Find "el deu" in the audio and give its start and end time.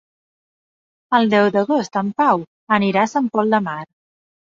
1.17-1.49